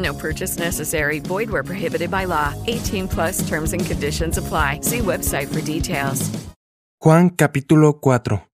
No 0.00 0.14
purchase 0.14 0.58
necessary. 0.58 1.20
Void 1.20 1.50
where 1.50 1.64
prohibited 1.64 2.10
by 2.10 2.26
law. 2.26 2.54
18 2.66 3.08
plus 3.08 3.46
terms 3.48 3.72
and 3.72 3.84
conditions 3.84 4.38
apply. 4.38 4.80
See 4.82 5.00
website 5.00 5.48
for 5.48 5.60
details. 5.60 6.30
Juan 7.02 7.30
capítulo 7.30 7.98
4 7.98 8.50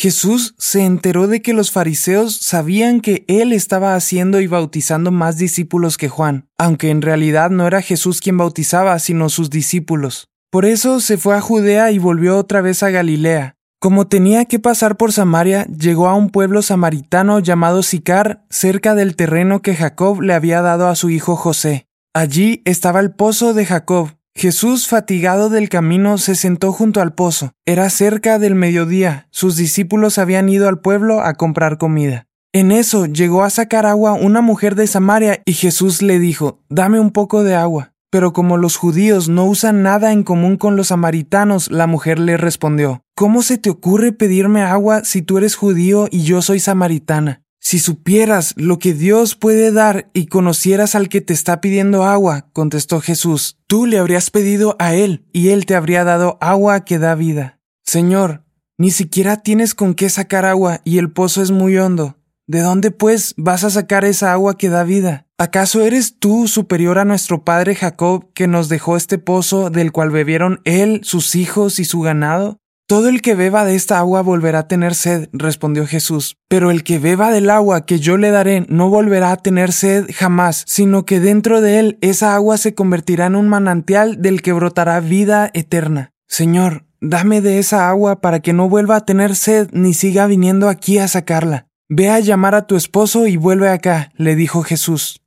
Jesús 0.00 0.54
se 0.56 0.86
enteró 0.86 1.28
de 1.28 1.42
que 1.42 1.52
los 1.52 1.70
fariseos 1.70 2.34
sabían 2.34 3.02
que 3.02 3.26
él 3.28 3.52
estaba 3.52 3.94
haciendo 3.94 4.40
y 4.40 4.46
bautizando 4.46 5.10
más 5.10 5.36
discípulos 5.36 5.98
que 5.98 6.08
Juan, 6.08 6.48
aunque 6.56 6.88
en 6.88 7.02
realidad 7.02 7.50
no 7.50 7.66
era 7.66 7.82
Jesús 7.82 8.22
quien 8.22 8.38
bautizaba, 8.38 8.98
sino 8.98 9.28
sus 9.28 9.50
discípulos. 9.50 10.28
Por 10.50 10.64
eso 10.64 11.00
se 11.00 11.18
fue 11.18 11.36
a 11.36 11.42
Judea 11.42 11.90
y 11.90 11.98
volvió 11.98 12.38
otra 12.38 12.62
vez 12.62 12.82
a 12.82 12.88
Galilea. 12.88 13.56
Como 13.82 14.06
tenía 14.06 14.44
que 14.44 14.58
pasar 14.58 14.98
por 14.98 15.10
Samaria, 15.10 15.64
llegó 15.64 16.08
a 16.08 16.14
un 16.14 16.28
pueblo 16.28 16.60
samaritano 16.60 17.38
llamado 17.38 17.82
Sicar, 17.82 18.44
cerca 18.50 18.94
del 18.94 19.16
terreno 19.16 19.62
que 19.62 19.74
Jacob 19.74 20.20
le 20.20 20.34
había 20.34 20.60
dado 20.60 20.86
a 20.88 20.94
su 20.94 21.08
hijo 21.08 21.34
José. 21.34 21.86
Allí 22.12 22.60
estaba 22.66 23.00
el 23.00 23.12
pozo 23.12 23.54
de 23.54 23.64
Jacob. 23.64 24.10
Jesús, 24.34 24.86
fatigado 24.86 25.48
del 25.48 25.70
camino, 25.70 26.18
se 26.18 26.34
sentó 26.34 26.72
junto 26.72 27.00
al 27.00 27.14
pozo. 27.14 27.52
Era 27.64 27.88
cerca 27.88 28.38
del 28.38 28.54
mediodía. 28.54 29.28
Sus 29.30 29.56
discípulos 29.56 30.18
habían 30.18 30.50
ido 30.50 30.68
al 30.68 30.80
pueblo 30.80 31.22
a 31.22 31.32
comprar 31.32 31.78
comida. 31.78 32.26
En 32.52 32.72
eso 32.72 33.06
llegó 33.06 33.44
a 33.44 33.50
sacar 33.50 33.86
agua 33.86 34.12
una 34.12 34.42
mujer 34.42 34.74
de 34.74 34.88
Samaria 34.88 35.40
y 35.46 35.54
Jesús 35.54 36.02
le 36.02 36.18
dijo, 36.18 36.60
Dame 36.68 37.00
un 37.00 37.12
poco 37.12 37.44
de 37.44 37.54
agua. 37.54 37.94
Pero 38.10 38.32
como 38.32 38.56
los 38.56 38.76
judíos 38.76 39.28
no 39.28 39.46
usan 39.46 39.82
nada 39.82 40.12
en 40.12 40.24
común 40.24 40.56
con 40.56 40.76
los 40.76 40.88
samaritanos, 40.88 41.70
la 41.70 41.86
mujer 41.86 42.18
le 42.18 42.36
respondió, 42.36 43.04
¿Cómo 43.14 43.42
se 43.42 43.56
te 43.56 43.70
ocurre 43.70 44.12
pedirme 44.12 44.62
agua 44.62 45.04
si 45.04 45.22
tú 45.22 45.38
eres 45.38 45.54
judío 45.54 46.08
y 46.10 46.22
yo 46.22 46.42
soy 46.42 46.58
samaritana? 46.58 47.42
Si 47.60 47.78
supieras 47.78 48.54
lo 48.56 48.78
que 48.78 48.94
Dios 48.94 49.36
puede 49.36 49.70
dar 49.70 50.10
y 50.14 50.26
conocieras 50.26 50.94
al 50.94 51.08
que 51.08 51.20
te 51.20 51.34
está 51.34 51.60
pidiendo 51.60 52.04
agua, 52.04 52.48
contestó 52.52 53.00
Jesús, 53.00 53.58
tú 53.66 53.86
le 53.86 53.98
habrías 53.98 54.30
pedido 54.30 54.74
a 54.78 54.94
él 54.94 55.26
y 55.32 55.50
él 55.50 55.66
te 55.66 55.74
habría 55.74 56.02
dado 56.02 56.38
agua 56.40 56.84
que 56.84 56.98
da 56.98 57.14
vida. 57.14 57.60
Señor, 57.84 58.44
ni 58.78 58.90
siquiera 58.90 59.36
tienes 59.42 59.74
con 59.74 59.92
qué 59.92 60.08
sacar 60.08 60.46
agua 60.46 60.80
y 60.84 60.96
el 60.96 61.12
pozo 61.12 61.42
es 61.42 61.50
muy 61.50 61.76
hondo. 61.76 62.16
¿De 62.50 62.62
dónde, 62.62 62.90
pues, 62.90 63.32
vas 63.36 63.62
a 63.62 63.70
sacar 63.70 64.04
esa 64.04 64.32
agua 64.32 64.58
que 64.58 64.70
da 64.70 64.82
vida? 64.82 65.24
¿Acaso 65.38 65.82
eres 65.82 66.18
tú 66.18 66.48
superior 66.48 66.98
a 66.98 67.04
nuestro 67.04 67.44
padre 67.44 67.76
Jacob, 67.76 68.32
que 68.34 68.48
nos 68.48 68.68
dejó 68.68 68.96
este 68.96 69.18
pozo 69.18 69.70
del 69.70 69.92
cual 69.92 70.10
bebieron 70.10 70.60
él, 70.64 70.98
sus 71.04 71.36
hijos 71.36 71.78
y 71.78 71.84
su 71.84 72.00
ganado? 72.00 72.56
Todo 72.88 73.08
el 73.08 73.22
que 73.22 73.36
beba 73.36 73.64
de 73.64 73.76
esta 73.76 74.00
agua 74.00 74.22
volverá 74.22 74.58
a 74.58 74.66
tener 74.66 74.96
sed, 74.96 75.28
respondió 75.32 75.86
Jesús. 75.86 76.38
Pero 76.48 76.72
el 76.72 76.82
que 76.82 76.98
beba 76.98 77.30
del 77.30 77.50
agua 77.50 77.86
que 77.86 78.00
yo 78.00 78.16
le 78.16 78.32
daré 78.32 78.66
no 78.68 78.88
volverá 78.88 79.30
a 79.30 79.36
tener 79.36 79.70
sed 79.70 80.10
jamás, 80.12 80.64
sino 80.66 81.04
que 81.04 81.20
dentro 81.20 81.60
de 81.60 81.78
él 81.78 81.98
esa 82.00 82.34
agua 82.34 82.58
se 82.58 82.74
convertirá 82.74 83.26
en 83.26 83.36
un 83.36 83.48
manantial 83.48 84.20
del 84.20 84.42
que 84.42 84.52
brotará 84.52 84.98
vida 84.98 85.52
eterna. 85.54 86.10
Señor, 86.26 86.84
dame 87.00 87.42
de 87.42 87.60
esa 87.60 87.88
agua 87.88 88.20
para 88.20 88.40
que 88.40 88.52
no 88.52 88.68
vuelva 88.68 88.96
a 88.96 89.04
tener 89.04 89.36
sed 89.36 89.68
ni 89.70 89.94
siga 89.94 90.26
viniendo 90.26 90.68
aquí 90.68 90.98
a 90.98 91.06
sacarla. 91.06 91.69
Ve 91.92 92.08
a 92.08 92.20
llamar 92.20 92.54
a 92.54 92.68
tu 92.68 92.76
esposo 92.76 93.26
y 93.26 93.36
vuelve 93.36 93.68
acá, 93.68 94.12
le 94.14 94.36
dijo 94.36 94.62
Jesús. 94.62 95.22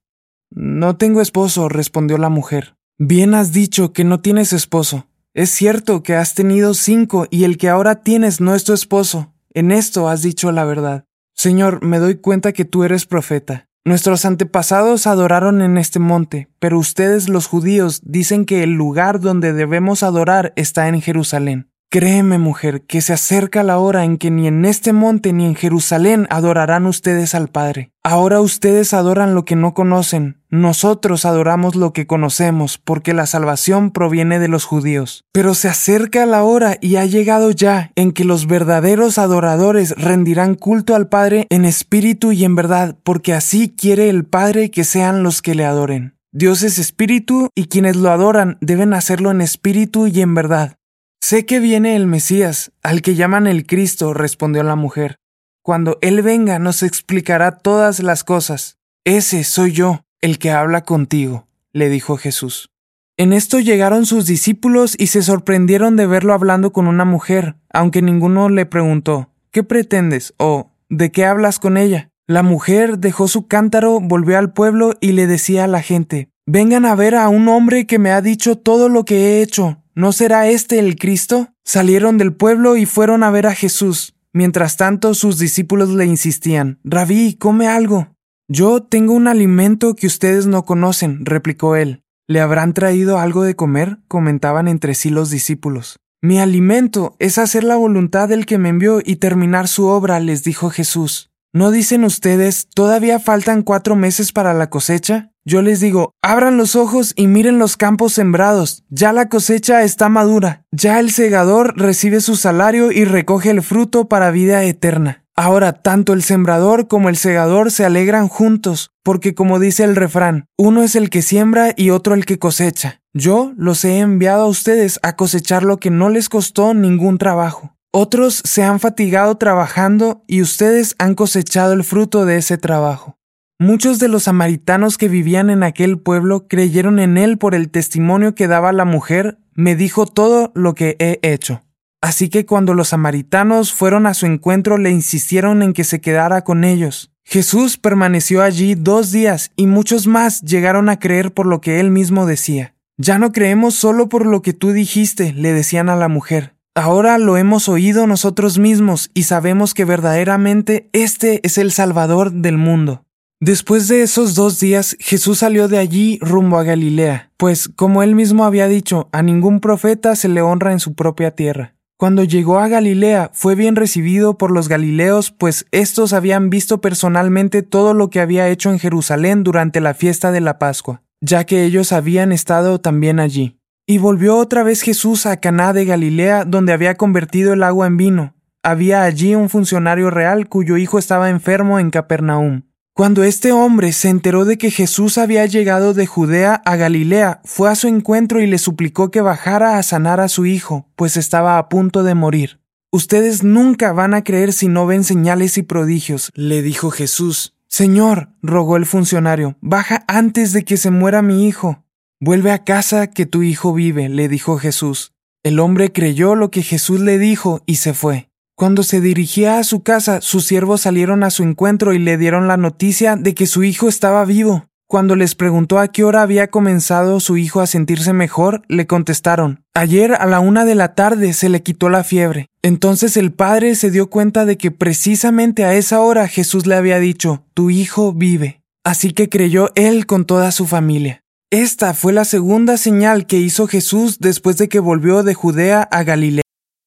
No 0.49 0.95
tengo 0.95 1.19
esposo, 1.19 1.67
respondió 1.67 2.17
la 2.17 2.29
mujer. 2.29 2.77
Bien 2.97 3.33
has 3.33 3.51
dicho 3.51 3.91
que 3.91 4.05
no 4.05 4.21
tienes 4.21 4.53
esposo. 4.53 5.09
Es 5.33 5.49
cierto 5.49 6.03
que 6.03 6.15
has 6.15 6.35
tenido 6.35 6.73
cinco 6.73 7.27
y 7.29 7.43
el 7.43 7.57
que 7.57 7.67
ahora 7.67 7.95
tienes 7.95 8.39
no 8.39 8.55
es 8.55 8.63
tu 8.63 8.71
esposo. 8.71 9.33
En 9.53 9.73
esto 9.73 10.07
has 10.07 10.21
dicho 10.21 10.53
la 10.53 10.63
verdad. 10.63 11.03
Señor, 11.33 11.83
me 11.83 11.99
doy 11.99 12.15
cuenta 12.15 12.53
que 12.53 12.63
tú 12.63 12.85
eres 12.85 13.05
profeta. 13.05 13.67
Nuestros 13.83 14.23
antepasados 14.23 15.05
adoraron 15.05 15.61
en 15.61 15.77
este 15.77 15.99
monte, 15.99 16.47
pero 16.59 16.79
ustedes 16.79 17.27
los 17.27 17.45
judíos 17.45 17.99
dicen 18.05 18.45
que 18.45 18.63
el 18.63 18.71
lugar 18.71 19.19
donde 19.19 19.51
debemos 19.51 20.01
adorar 20.01 20.53
está 20.55 20.87
en 20.87 21.01
Jerusalén. 21.01 21.72
Créeme, 21.93 22.39
mujer, 22.39 22.81
que 22.87 23.01
se 23.01 23.13
acerca 23.13 23.61
la 23.61 23.77
hora 23.77 24.03
en 24.03 24.17
que 24.17 24.31
ni 24.31 24.47
en 24.47 24.65
este 24.65 24.93
monte 24.93 25.31
ni 25.31 25.45
en 25.45 25.53
Jerusalén 25.53 26.25
adorarán 26.31 26.87
ustedes 26.87 27.35
al 27.35 27.49
Padre. 27.49 27.91
Ahora 28.03 28.41
ustedes 28.41 28.95
adoran 28.95 29.35
lo 29.35 29.45
que 29.45 29.55
no 29.55 29.75
conocen, 29.75 30.41
nosotros 30.49 31.23
adoramos 31.23 31.75
lo 31.75 31.93
que 31.93 32.07
conocemos, 32.07 32.79
porque 32.79 33.13
la 33.13 33.27
salvación 33.27 33.91
proviene 33.91 34.39
de 34.39 34.47
los 34.47 34.65
judíos. 34.65 35.23
Pero 35.31 35.53
se 35.53 35.67
acerca 35.67 36.25
la 36.25 36.41
hora 36.41 36.79
y 36.81 36.95
ha 36.95 37.05
llegado 37.05 37.51
ya 37.51 37.91
en 37.95 38.11
que 38.11 38.23
los 38.23 38.47
verdaderos 38.47 39.19
adoradores 39.19 39.91
rendirán 39.95 40.55
culto 40.55 40.95
al 40.95 41.09
Padre 41.09 41.45
en 41.51 41.63
espíritu 41.63 42.31
y 42.31 42.43
en 42.43 42.55
verdad, 42.55 42.97
porque 43.03 43.35
así 43.35 43.69
quiere 43.69 44.09
el 44.09 44.25
Padre 44.25 44.71
que 44.71 44.83
sean 44.83 45.21
los 45.21 45.43
que 45.43 45.53
le 45.53 45.63
adoren. 45.63 46.15
Dios 46.31 46.63
es 46.63 46.79
espíritu 46.79 47.49
y 47.53 47.65
quienes 47.65 47.97
lo 47.97 48.09
adoran 48.09 48.57
deben 48.61 48.95
hacerlo 48.95 49.29
en 49.29 49.41
espíritu 49.41 50.07
y 50.07 50.21
en 50.21 50.33
verdad. 50.33 50.77
Sé 51.23 51.45
que 51.45 51.61
viene 51.61 51.95
el 51.95 52.05
Mesías, 52.05 52.73
al 52.83 53.01
que 53.01 53.15
llaman 53.15 53.47
el 53.47 53.65
Cristo, 53.65 54.13
respondió 54.13 54.61
la 54.61 54.75
mujer. 54.75 55.19
Cuando 55.63 55.97
Él 56.01 56.21
venga 56.21 56.59
nos 56.59 56.83
explicará 56.83 57.59
todas 57.59 58.03
las 58.03 58.25
cosas. 58.25 58.77
Ese 59.05 59.45
soy 59.45 59.71
yo, 59.71 60.01
el 60.19 60.37
que 60.37 60.51
habla 60.51 60.81
contigo, 60.81 61.47
le 61.71 61.87
dijo 61.87 62.17
Jesús. 62.17 62.71
En 63.15 63.31
esto 63.31 63.61
llegaron 63.61 64.05
sus 64.05 64.25
discípulos 64.25 64.95
y 64.99 65.07
se 65.07 65.21
sorprendieron 65.21 65.95
de 65.95 66.07
verlo 66.07 66.33
hablando 66.33 66.73
con 66.73 66.87
una 66.87 67.05
mujer, 67.05 67.55
aunque 67.69 68.01
ninguno 68.01 68.49
le 68.49 68.65
preguntó, 68.65 69.29
¿qué 69.49 69.63
pretendes? 69.63 70.33
o 70.39 70.71
¿de 70.89 71.09
qué 71.13 71.23
hablas 71.23 71.57
con 71.57 71.77
ella? 71.77 72.09
La 72.27 72.43
mujer 72.43 72.99
dejó 72.99 73.29
su 73.29 73.47
cántaro, 73.47 74.01
volvió 74.01 74.37
al 74.37 74.51
pueblo 74.51 74.95
y 74.99 75.13
le 75.13 75.25
decía 75.25 75.63
a 75.63 75.67
la 75.67 75.81
gente, 75.81 76.27
Vengan 76.45 76.85
a 76.85 76.95
ver 76.95 77.15
a 77.15 77.29
un 77.29 77.47
hombre 77.47 77.87
que 77.87 77.97
me 77.97 78.11
ha 78.11 78.19
dicho 78.19 78.57
todo 78.57 78.89
lo 78.89 79.05
que 79.05 79.15
he 79.15 79.41
hecho. 79.41 79.82
¿No 79.95 80.11
será 80.11 80.47
este 80.47 80.79
el 80.79 80.95
Cristo? 80.95 81.49
Salieron 81.63 82.17
del 82.17 82.33
pueblo 82.33 82.77
y 82.77 82.85
fueron 82.85 83.23
a 83.23 83.29
ver 83.29 83.45
a 83.45 83.53
Jesús. 83.53 84.15
Mientras 84.33 84.77
tanto, 84.77 85.13
sus 85.13 85.37
discípulos 85.37 85.89
le 85.89 86.05
insistían, 86.05 86.79
Rabí, 86.83 87.35
come 87.35 87.67
algo. 87.67 88.15
Yo 88.47 88.81
tengo 88.81 89.13
un 89.13 89.27
alimento 89.27 89.95
que 89.95 90.07
ustedes 90.07 90.47
no 90.47 90.65
conocen, 90.65 91.25
replicó 91.25 91.75
él. 91.75 92.03
¿Le 92.27 92.39
habrán 92.39 92.73
traído 92.73 93.19
algo 93.19 93.43
de 93.43 93.55
comer? 93.55 93.99
comentaban 94.07 94.67
entre 94.67 94.95
sí 94.95 95.11
los 95.11 95.29
discípulos. 95.29 95.97
Mi 96.21 96.39
alimento 96.39 97.15
es 97.19 97.37
hacer 97.37 97.63
la 97.63 97.75
voluntad 97.75 98.29
del 98.29 98.45
que 98.45 98.57
me 98.57 98.69
envió 98.69 98.99
y 99.03 99.17
terminar 99.17 99.67
su 99.67 99.85
obra, 99.87 100.19
les 100.19 100.43
dijo 100.43 100.69
Jesús. 100.69 101.31
¿No 101.51 101.69
dicen 101.69 102.03
ustedes, 102.03 102.67
todavía 102.73 103.19
faltan 103.19 103.61
cuatro 103.61 103.95
meses 103.95 104.31
para 104.31 104.53
la 104.53 104.69
cosecha? 104.69 105.32
Yo 105.45 105.61
les 105.61 105.81
digo, 105.81 106.13
abran 106.21 106.55
los 106.55 106.77
ojos 106.77 107.11
y 107.17 107.27
miren 107.27 107.59
los 107.59 107.75
campos 107.75 108.13
sembrados, 108.13 108.85
ya 108.89 109.11
la 109.11 109.27
cosecha 109.27 109.83
está 109.83 110.07
madura, 110.07 110.63
ya 110.71 111.01
el 111.01 111.11
segador 111.11 111.73
recibe 111.75 112.21
su 112.21 112.37
salario 112.37 112.93
y 112.93 113.03
recoge 113.03 113.49
el 113.49 113.61
fruto 113.61 114.07
para 114.07 114.31
vida 114.31 114.63
eterna. 114.63 115.25
Ahora 115.35 115.73
tanto 115.73 116.13
el 116.13 116.23
sembrador 116.23 116.87
como 116.87 117.09
el 117.09 117.17
segador 117.17 117.71
se 117.71 117.83
alegran 117.83 118.29
juntos, 118.29 118.91
porque 119.03 119.33
como 119.33 119.59
dice 119.59 119.83
el 119.83 119.95
refrán, 119.95 120.45
uno 120.57 120.81
es 120.81 120.95
el 120.95 121.09
que 121.09 121.21
siembra 121.21 121.73
y 121.75 121.89
otro 121.89 122.13
el 122.13 122.25
que 122.25 122.39
cosecha. 122.39 123.01
Yo 123.13 123.51
los 123.57 123.83
he 123.83 123.99
enviado 123.99 124.43
a 124.43 124.47
ustedes 124.47 124.99
a 125.03 125.15
cosechar 125.17 125.63
lo 125.63 125.77
que 125.77 125.89
no 125.89 126.09
les 126.09 126.29
costó 126.29 126.73
ningún 126.73 127.17
trabajo. 127.17 127.75
Otros 127.91 128.41
se 128.45 128.63
han 128.63 128.79
fatigado 128.79 129.35
trabajando 129.35 130.23
y 130.25 130.41
ustedes 130.41 130.95
han 130.99 131.15
cosechado 131.15 131.73
el 131.73 131.83
fruto 131.83 132.25
de 132.25 132.37
ese 132.37 132.57
trabajo. 132.57 133.17
Muchos 133.59 133.99
de 133.99 134.07
los 134.07 134.23
samaritanos 134.23 134.97
que 134.97 135.07
vivían 135.07 135.49
en 135.49 135.63
aquel 135.63 135.99
pueblo 135.99 136.47
creyeron 136.47 136.99
en 136.99 137.17
él 137.17 137.37
por 137.37 137.55
el 137.55 137.69
testimonio 137.69 138.35
que 138.35 138.47
daba 138.47 138.73
la 138.73 138.85
mujer, 138.85 139.37
me 139.53 139.75
dijo 139.75 140.05
todo 140.05 140.51
lo 140.55 140.73
que 140.73 140.95
he 140.99 141.19
hecho. 141.21 141.61
Así 142.01 142.29
que 142.29 142.45
cuando 142.45 142.73
los 142.73 142.89
samaritanos 142.89 143.71
fueron 143.71 144.07
a 144.07 144.13
su 144.13 144.25
encuentro 144.25 144.77
le 144.77 144.91
insistieron 144.91 145.61
en 145.61 145.71
que 145.71 145.85
se 145.85 146.01
quedara 146.01 146.43
con 146.43 146.63
ellos. 146.63 147.11
Jesús 147.23 147.77
permaneció 147.77 148.41
allí 148.41 148.75
dos 148.75 149.11
días 149.11 149.51
y 149.55 149.67
muchos 149.67 150.07
más 150.07 150.41
llegaron 150.41 150.89
a 150.89 150.99
creer 150.99 151.33
por 151.33 151.45
lo 151.45 151.61
que 151.61 151.79
él 151.79 151.91
mismo 151.91 152.25
decía. 152.25 152.75
Ya 152.97 153.17
no 153.17 153.31
creemos 153.31 153.75
solo 153.75 154.09
por 154.09 154.25
lo 154.25 154.41
que 154.41 154.53
tú 154.53 154.71
dijiste, 154.71 155.31
le 155.31 155.53
decían 155.53 155.89
a 155.89 155.95
la 155.95 156.09
mujer. 156.09 156.55
Ahora 156.75 157.17
lo 157.19 157.37
hemos 157.37 157.69
oído 157.69 158.07
nosotros 158.07 158.59
mismos 158.59 159.09
y 159.13 159.23
sabemos 159.23 159.73
que 159.73 159.85
verdaderamente 159.85 160.89
este 160.91 161.39
es 161.45 161.57
el 161.57 161.71
Salvador 161.71 162.31
del 162.31 162.57
mundo. 162.57 163.05
Después 163.45 163.89
de 163.89 164.03
esos 164.03 164.35
dos 164.35 164.61
días, 164.61 164.95
Jesús 165.01 165.39
salió 165.39 165.67
de 165.67 165.77
allí 165.77 166.17
rumbo 166.21 166.57
a 166.57 166.63
Galilea, 166.63 167.29
pues, 167.35 167.67
como 167.67 168.01
él 168.01 168.15
mismo 168.15 168.45
había 168.45 168.69
dicho, 168.69 169.09
a 169.11 169.21
ningún 169.21 169.59
profeta 169.59 170.15
se 170.15 170.29
le 170.29 170.41
honra 170.41 170.71
en 170.71 170.79
su 170.79 170.93
propia 170.93 171.31
tierra. 171.31 171.75
Cuando 171.97 172.23
llegó 172.23 172.59
a 172.59 172.69
Galilea, 172.69 173.31
fue 173.33 173.55
bien 173.55 173.75
recibido 173.75 174.37
por 174.37 174.49
los 174.49 174.69
galileos, 174.69 175.31
pues 175.31 175.65
éstos 175.71 176.13
habían 176.13 176.49
visto 176.49 176.79
personalmente 176.79 177.63
todo 177.63 177.93
lo 177.93 178.09
que 178.09 178.21
había 178.21 178.47
hecho 178.47 178.71
en 178.71 178.79
Jerusalén 178.79 179.43
durante 179.43 179.81
la 179.81 179.93
fiesta 179.93 180.31
de 180.31 180.39
la 180.39 180.57
Pascua, 180.57 181.01
ya 181.19 181.43
que 181.43 181.65
ellos 181.65 181.91
habían 181.91 182.31
estado 182.31 182.79
también 182.79 183.19
allí. 183.19 183.59
Y 183.85 183.97
volvió 183.97 184.37
otra 184.37 184.63
vez 184.63 184.83
Jesús 184.83 185.25
a 185.25 185.41
Caná 185.41 185.73
de 185.73 185.83
Galilea, 185.83 186.45
donde 186.45 186.71
había 186.71 186.95
convertido 186.95 187.51
el 187.51 187.63
agua 187.63 187.87
en 187.87 187.97
vino. 187.97 188.35
Había 188.63 189.03
allí 189.03 189.35
un 189.35 189.49
funcionario 189.49 190.09
real 190.11 190.47
cuyo 190.47 190.77
hijo 190.77 190.97
estaba 190.97 191.29
enfermo 191.29 191.77
en 191.77 191.89
Capernaum. 191.89 192.61
Cuando 192.95 193.23
este 193.23 193.51
hombre 193.51 193.91
se 193.91 194.09
enteró 194.09 194.45
de 194.45 194.59
que 194.59 194.69
Jesús 194.69 195.17
había 195.17 195.47
llegado 195.47 195.95
de 195.95 196.05
Judea 196.05 196.61
a 196.63 196.75
Galilea, 196.75 197.41
fue 197.43 197.71
a 197.71 197.75
su 197.75 197.87
encuentro 197.87 198.39
y 198.39 198.45
le 198.45 198.59
suplicó 198.59 199.09
que 199.09 199.21
bajara 199.21 199.79
a 199.79 199.83
sanar 199.83 200.19
a 200.19 200.29
su 200.29 200.45
hijo, 200.45 200.87
pues 200.95 201.17
estaba 201.17 201.57
a 201.57 201.69
punto 201.69 202.03
de 202.03 202.13
morir. 202.13 202.59
Ustedes 202.91 203.43
nunca 203.43 203.93
van 203.93 204.13
a 204.13 204.23
creer 204.23 204.53
si 204.53 204.67
no 204.67 204.85
ven 204.85 205.03
señales 205.03 205.57
y 205.57 205.63
prodigios, 205.63 206.31
le 206.35 206.61
dijo 206.61 206.91
Jesús. 206.91 207.55
Señor, 207.67 208.29
rogó 208.43 208.77
el 208.77 208.85
funcionario, 208.85 209.57
baja 209.59 210.03
antes 210.07 210.53
de 210.53 210.63
que 210.63 210.77
se 210.77 210.91
muera 210.91 211.23
mi 211.23 211.47
hijo. 211.47 211.83
Vuelve 212.19 212.51
a 212.51 212.63
casa 212.63 213.07
que 213.07 213.25
tu 213.25 213.41
hijo 213.41 213.73
vive, 213.73 214.07
le 214.07 214.27
dijo 214.27 214.59
Jesús. 214.59 215.13
El 215.41 215.59
hombre 215.59 215.91
creyó 215.91 216.35
lo 216.35 216.51
que 216.51 216.61
Jesús 216.61 216.99
le 216.99 217.17
dijo 217.17 217.63
y 217.65 217.77
se 217.77 217.95
fue. 217.95 218.29
Cuando 218.55 218.83
se 218.83 219.01
dirigía 219.01 219.57
a 219.57 219.63
su 219.63 219.81
casa, 219.81 220.21
sus 220.21 220.45
siervos 220.45 220.81
salieron 220.81 221.23
a 221.23 221.31
su 221.31 221.41
encuentro 221.41 221.93
y 221.93 221.99
le 221.99 222.17
dieron 222.17 222.47
la 222.47 222.55
noticia 222.57 223.15
de 223.15 223.33
que 223.33 223.47
su 223.47 223.63
hijo 223.63 223.89
estaba 223.89 224.23
vivo. 224.25 224.67
Cuando 224.87 225.15
les 225.15 225.33
preguntó 225.33 225.79
a 225.79 225.87
qué 225.87 226.03
hora 226.03 226.21
había 226.21 226.49
comenzado 226.49 227.19
su 227.19 227.35
hijo 227.35 227.61
a 227.61 227.67
sentirse 227.67 228.13
mejor, 228.13 228.61
le 228.67 228.85
contestaron, 228.85 229.63
ayer 229.73 230.13
a 230.13 230.27
la 230.27 230.39
una 230.39 230.65
de 230.65 230.75
la 230.75 230.93
tarde 230.93 231.33
se 231.33 231.49
le 231.49 231.63
quitó 231.63 231.89
la 231.89 232.03
fiebre. 232.03 232.45
Entonces 232.61 233.17
el 233.17 233.31
padre 233.31 233.73
se 233.73 233.89
dio 233.89 234.11
cuenta 234.11 234.45
de 234.45 234.55
que 234.55 234.69
precisamente 234.69 235.65
a 235.65 235.73
esa 235.73 235.99
hora 236.01 236.27
Jesús 236.27 236.67
le 236.67 236.75
había 236.75 236.99
dicho, 236.99 237.43
tu 237.55 237.71
hijo 237.71 238.13
vive. 238.13 238.61
Así 238.83 239.13
que 239.13 239.29
creyó 239.29 239.71
él 239.73 240.05
con 240.05 240.25
toda 240.25 240.51
su 240.51 240.67
familia. 240.67 241.21
Esta 241.49 241.95
fue 241.95 242.13
la 242.13 242.25
segunda 242.25 242.77
señal 242.77 243.25
que 243.25 243.37
hizo 243.37 243.65
Jesús 243.65 244.19
después 244.19 244.57
de 244.57 244.69
que 244.69 244.79
volvió 244.79 245.23
de 245.23 245.33
Judea 245.33 245.81
a 245.81 246.03
Galilea. 246.03 246.42